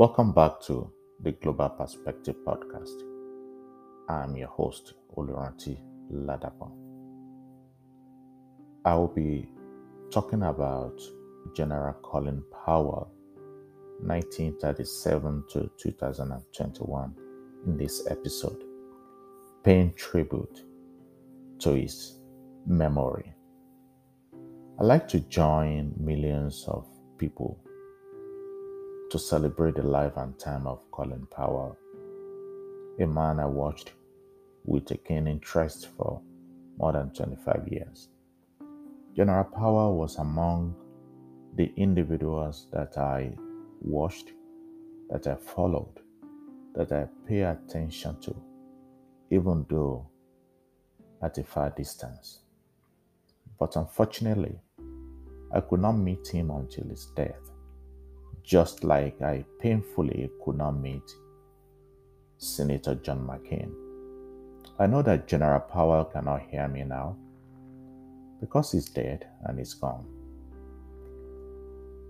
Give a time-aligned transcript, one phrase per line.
[0.00, 0.90] Welcome back to
[1.22, 3.02] the Global Perspective Podcast.
[4.08, 5.76] I'm your host, Oluranti
[6.10, 6.72] Ladapo.
[8.86, 9.46] I will be
[10.10, 10.98] talking about
[11.54, 13.12] General Colin Powell,
[14.00, 17.14] 1937 to 2021,
[17.66, 18.64] in this episode,
[19.62, 20.62] paying tribute
[21.58, 22.18] to his
[22.66, 23.34] memory.
[24.80, 26.86] I like to join millions of
[27.18, 27.60] people
[29.10, 31.76] to celebrate the life and time of Colin Powell,
[33.00, 33.92] a man I watched
[34.64, 36.22] with a keen interest for
[36.78, 38.08] more than 25 years.
[39.16, 40.76] General Powell was among
[41.56, 43.34] the individuals that I
[43.80, 44.32] watched,
[45.10, 46.00] that I followed,
[46.76, 48.36] that I pay attention to,
[49.30, 50.08] even though
[51.20, 52.42] at a far distance.
[53.58, 54.60] But unfortunately,
[55.52, 57.49] I could not meet him until his death,
[58.42, 61.10] just like I painfully could not meet
[62.38, 63.72] Senator John McCain.
[64.78, 67.16] I know that General Powell cannot hear me now
[68.40, 70.06] because he's dead and he's gone.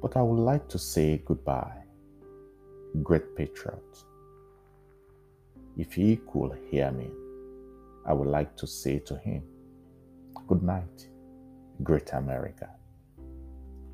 [0.00, 1.82] But I would like to say goodbye,
[3.02, 4.04] great patriot.
[5.76, 7.10] If he could hear me,
[8.06, 9.42] I would like to say to him,
[10.46, 11.08] Good night,
[11.82, 12.70] great America.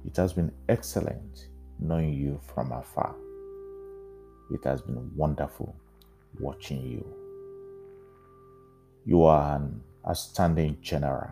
[0.05, 1.49] It has been excellent
[1.79, 3.15] knowing you from afar.
[4.51, 5.75] It has been wonderful
[6.39, 7.05] watching you.
[9.05, 11.31] You are an outstanding general.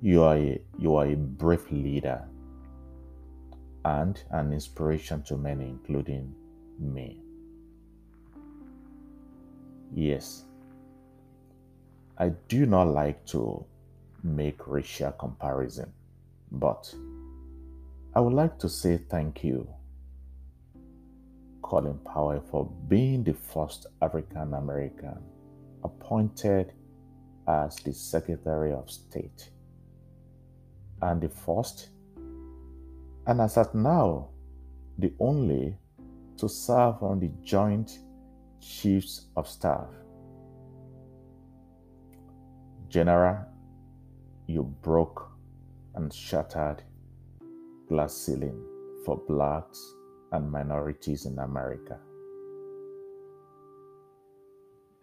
[0.00, 2.24] You are a, you are a brave leader
[3.84, 6.34] and an inspiration to many, including
[6.78, 7.20] me.
[9.94, 10.44] Yes,
[12.18, 13.64] I do not like to
[14.22, 15.92] make racial comparison,
[16.52, 16.92] but
[18.14, 19.68] I would like to say thank you,
[21.62, 25.18] Colin Powell, for being the first African American
[25.84, 26.72] appointed
[27.46, 29.50] as the Secretary of State
[31.02, 31.90] and the first,
[33.26, 34.28] and as at now,
[34.98, 35.76] the only
[36.38, 37.98] to serve on the Joint
[38.60, 39.88] Chiefs of Staff.
[42.88, 43.44] General,
[44.46, 45.30] you broke
[45.94, 46.82] and shattered
[47.88, 48.62] glass ceiling
[49.04, 49.94] for blacks
[50.32, 51.98] and minorities in America.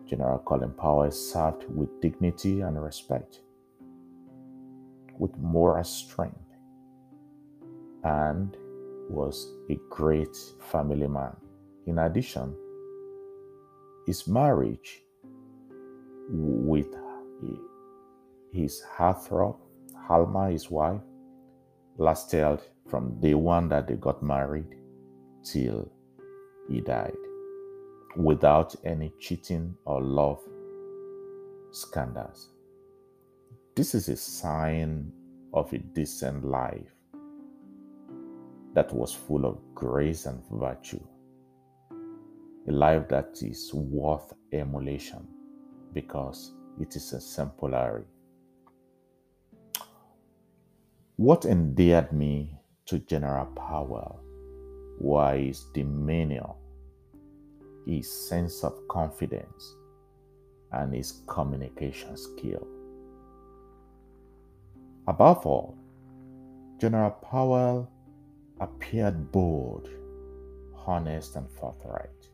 [0.05, 3.41] General Colin Powell served with dignity and respect,
[5.17, 6.37] with moral strength,
[8.03, 8.55] and
[9.09, 11.35] was a great family man.
[11.87, 12.55] In addition,
[14.05, 15.01] his marriage
[16.29, 16.93] with
[17.43, 17.55] eh,
[18.51, 19.57] his heartthrob,
[20.07, 21.01] Alma, his wife,
[21.97, 24.75] lasted from day one that they got married
[25.43, 25.91] till
[26.69, 27.15] he died
[28.17, 30.39] without any cheating or love
[31.71, 32.49] scandals.
[33.75, 35.11] This is a sign
[35.53, 36.91] of a decent life
[38.73, 41.03] that was full of grace and virtue.
[42.67, 45.27] A life that is worth emulation
[45.93, 48.05] because it is exemplary.
[51.17, 54.19] What endeared me to General Powell
[54.99, 56.49] was his demeanor,
[57.87, 59.75] his sense of confidence,
[60.73, 62.67] and his communication skill.
[65.07, 65.77] Above all,
[66.81, 67.89] General Powell
[68.59, 69.87] appeared bold,
[70.85, 72.27] honest, and forthright.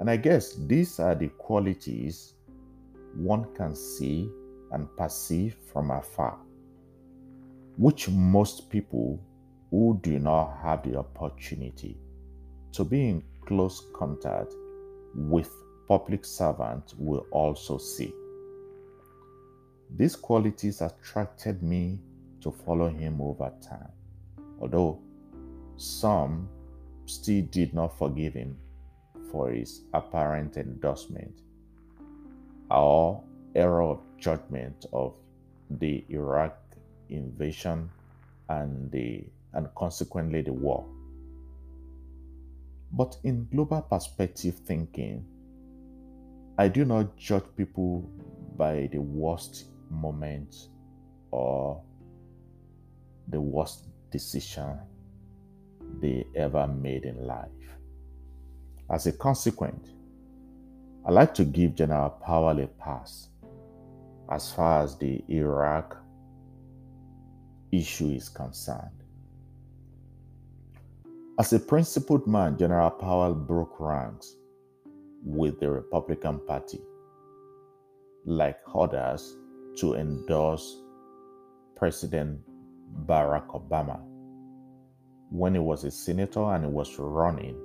[0.00, 2.32] And I guess these are the qualities
[3.14, 4.30] one can see
[4.72, 6.38] and perceive from afar
[7.76, 9.20] which most people
[9.70, 11.98] who do not have the opportunity
[12.72, 14.52] to be in close contact
[15.14, 15.50] with
[15.88, 18.12] public servants will also see.
[19.96, 22.00] These qualities attracted me
[22.40, 23.92] to follow him over time,
[24.60, 25.00] although
[25.76, 26.48] some
[27.06, 28.56] still did not forgive him
[29.30, 31.40] for his apparent endorsement
[32.70, 33.22] or
[33.54, 35.16] error of judgment of
[35.70, 36.63] the Iraq
[37.16, 37.90] invasion
[38.48, 40.84] and the and consequently the war.
[42.92, 45.24] But in global perspective thinking,
[46.58, 48.08] I do not judge people
[48.56, 50.68] by the worst moment
[51.30, 51.82] or
[53.28, 54.78] the worst decision
[56.00, 57.48] they ever made in life.
[58.90, 59.88] As a consequence,
[61.06, 63.28] I like to give General Powell a pass
[64.30, 65.96] as far as the Iraq
[67.78, 69.04] issue is concerned.
[71.38, 74.36] As a principled man, General Powell broke ranks
[75.24, 76.80] with the Republican Party,
[78.24, 79.36] like others,
[79.76, 80.80] to endorse
[81.76, 82.40] President
[83.06, 84.00] Barack Obama
[85.30, 87.56] when he was a senator and he was running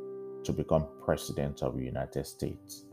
[0.43, 2.85] to become president of the United States.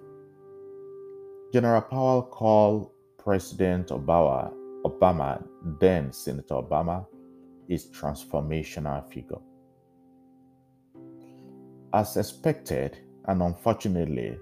[1.53, 4.53] General Powell called President Obama,
[4.89, 5.43] Obama,
[5.81, 7.07] then Senator Obama,
[7.69, 9.39] is transformational figure.
[11.93, 14.39] As expected, and unfortunately,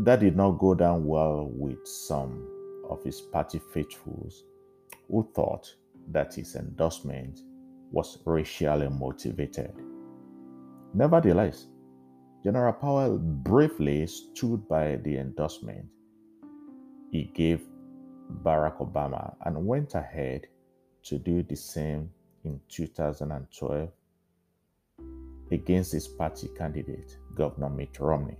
[0.00, 2.46] that did not go down well with some
[2.90, 4.44] of his party faithfuls
[5.08, 5.72] who thought
[6.10, 7.40] that his endorsement
[7.90, 9.72] was racially motivated.
[10.92, 11.66] Nevertheless,
[12.42, 15.86] General Powell bravely stood by the endorsement
[17.10, 17.62] he gave
[18.42, 20.46] Barack Obama and went ahead
[21.04, 22.10] to do the same
[22.44, 23.88] in 2012
[25.50, 28.36] against his party candidate, Governor Mitt Romney.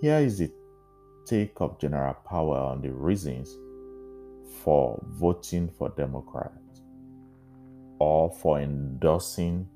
[0.00, 0.50] Here is the
[1.24, 3.56] take of General Powell on the reasons
[4.62, 6.82] for voting for Democrats
[7.98, 9.68] or for endorsing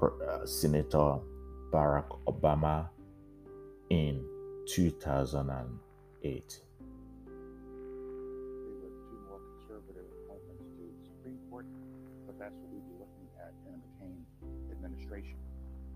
[0.00, 1.18] uh, Senator
[1.72, 2.88] Barack Obama
[3.90, 4.24] in
[4.68, 6.60] 2008.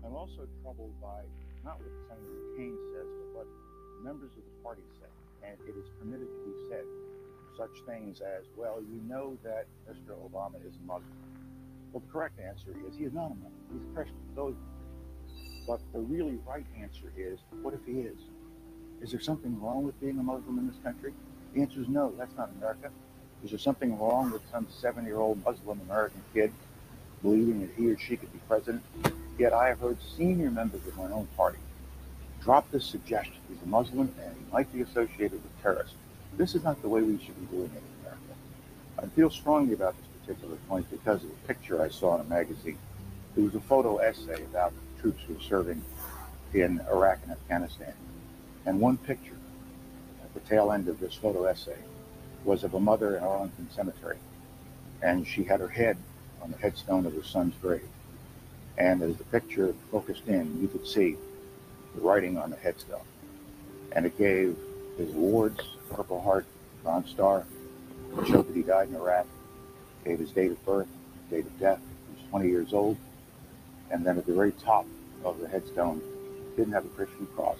[0.05, 1.21] I'm also troubled by
[1.63, 3.47] not what Senator McCain says, but what
[4.03, 5.09] members of the party say.
[5.47, 6.83] And it is permitted to be said
[7.57, 10.15] such things as, well, you know that Mr.
[10.17, 11.05] Obama is a Muslim.
[11.91, 13.63] Well, the correct answer is he is not a Muslim.
[13.71, 14.17] He's a Christian.
[15.67, 18.17] But the really right answer is, what if he is?
[19.01, 21.13] Is there something wrong with being a Muslim in this country?
[21.53, 22.89] The answer is no, that's not America.
[23.43, 26.51] Is there something wrong with some seven year old Muslim American kid
[27.23, 28.83] believing that he or she could be president?
[29.39, 31.57] Yet I have heard senior members of my own party
[32.43, 33.35] drop this suggestion.
[33.49, 35.95] He's a Muslim and he might be associated with terrorists.
[36.37, 38.33] This is not the way we should be doing it in America.
[38.99, 42.25] I feel strongly about this particular point because of a picture I saw in a
[42.25, 42.77] magazine.
[43.35, 45.81] It was a photo essay about troops who were serving
[46.53, 47.93] in Iraq and Afghanistan.
[48.65, 49.37] And one picture
[50.23, 51.77] at the tail end of this photo essay
[52.43, 54.17] was of a mother in Arlington Cemetery.
[55.01, 55.97] And she had her head
[56.43, 57.87] on the headstone of his son's grave.
[58.77, 61.15] And as the picture focused in, you could see
[61.95, 63.05] the writing on the headstone.
[63.93, 64.57] And it gave
[64.97, 66.45] his awards, Purple Heart,
[66.83, 67.45] Bronze Star,
[68.27, 69.25] showed that he died in Iraq,
[70.03, 70.87] gave his date of birth,
[71.29, 72.97] date of death, he was 20 years old.
[73.89, 74.85] And then at the very top
[75.23, 76.01] of the headstone,
[76.57, 77.59] didn't have a Christian cross,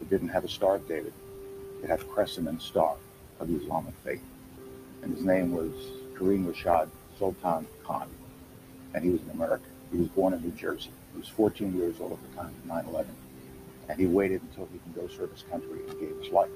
[0.00, 1.12] it didn't have a Star of David,
[1.82, 2.96] it had a crescent and star
[3.40, 4.22] of the Islamic faith.
[5.02, 5.72] And his name was
[6.14, 6.88] Kareem Rashad
[7.18, 8.08] Sultan Khan,
[8.94, 9.70] and he was an American.
[9.92, 10.90] He was born in New Jersey.
[11.12, 13.14] He was 14 years old at the time of 9 11.
[13.88, 16.50] And he waited until he could go serve his country and gave his life.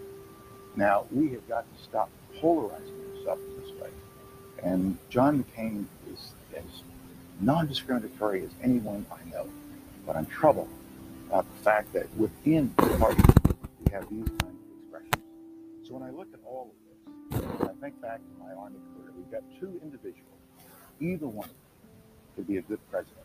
[0.77, 2.11] Now, we have got to stop
[2.41, 3.91] polarizing ourselves in this way.
[4.62, 6.83] And John McCain is as
[7.41, 9.49] non discriminatory as anyone I know.
[10.07, 10.69] But I'm troubled
[11.29, 13.23] about the fact that within the party,
[13.85, 15.25] we have these kinds of expressions.
[15.87, 19.12] So when I look at all of this, I think back to my Army career,
[19.17, 20.39] we've got two individuals,
[21.00, 21.57] either one of them
[22.37, 23.16] could be a good president.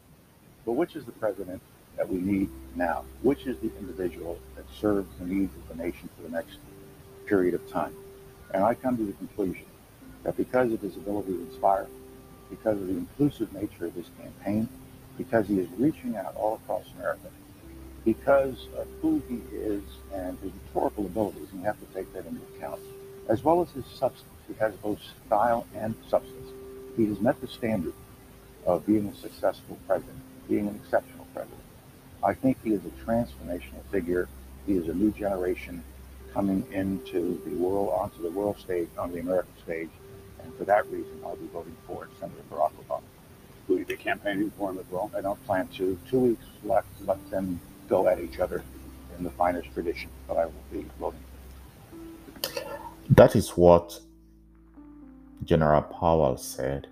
[0.65, 1.61] But which is the president
[1.97, 3.03] that we need now?
[3.21, 6.57] Which is the individual that serves the needs of the nation for the next
[7.25, 7.95] period of time?
[8.53, 9.65] And I come to the conclusion
[10.23, 11.87] that because of his ability to inspire,
[12.49, 14.67] because of the inclusive nature of his campaign,
[15.17, 17.29] because he is reaching out all across America,
[18.03, 19.81] because of who he is
[20.13, 22.79] and his rhetorical abilities, and you have to take that into account,
[23.29, 24.29] as well as his substance.
[24.47, 26.49] He has both style and substance.
[26.95, 27.93] He has met the standard
[28.65, 31.59] of being a successful president, being an exceptional president.
[32.23, 34.27] I think he is a transformational figure.
[34.65, 35.83] He is a new generation
[36.33, 39.89] coming into the world, onto the world stage, on the American stage.
[40.43, 43.01] And for that reason, I'll be voting for Senator Barack Obama.
[43.67, 45.11] Will you be campaigning for him as well?
[45.15, 45.97] I don't plan to.
[46.09, 48.63] Two weeks left, let them go at each other
[49.17, 51.19] in the finest tradition, but I will be voting.
[53.09, 53.99] That is what
[55.45, 56.87] General Powell said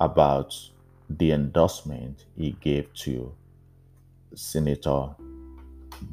[0.00, 0.54] about
[1.08, 3.32] the endorsement he gave to
[4.34, 5.14] Senator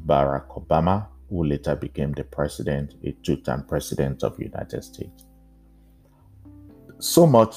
[0.06, 5.26] Barack Obama, who later became the president, a two time president of the United States.
[7.00, 7.56] So much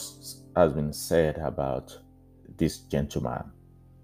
[0.56, 1.98] has been said about
[2.58, 3.44] this gentleman.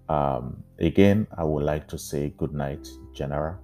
[0.08, 3.56] Um, again, I would like to say good night, General,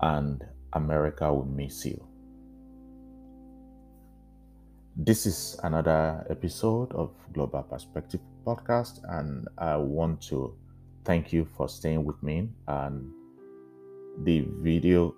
[0.00, 2.04] and America will miss you.
[4.96, 10.54] This is another episode of Global Perspective Podcast, and I want to
[11.04, 12.48] thank you for staying with me.
[12.68, 13.10] And
[14.22, 15.16] the video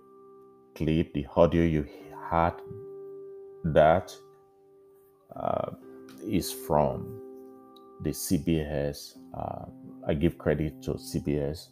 [0.74, 1.86] clip, the audio you
[2.30, 2.54] heard,
[3.64, 4.16] that
[5.38, 5.72] uh,
[6.26, 7.20] is from
[8.00, 9.18] the CBS.
[9.36, 9.66] Uh,
[10.08, 11.68] I give credit to CBS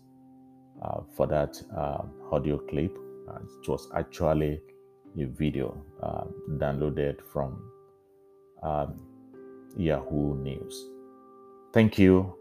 [0.82, 2.94] uh, for that uh, audio clip.
[3.30, 4.60] Uh, it was actually
[5.18, 6.24] a video uh,
[6.58, 7.70] downloaded from
[8.64, 8.94] um,
[9.76, 10.84] Yahoo News.
[11.72, 12.34] Thank you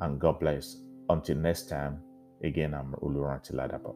[0.00, 0.76] and God bless.
[1.08, 2.00] Until next time,
[2.42, 3.94] again, I'm Oluranti Ladapo.